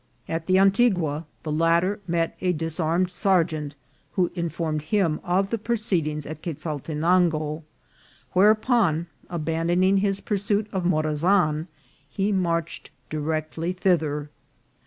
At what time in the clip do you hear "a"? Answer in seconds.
2.41-2.53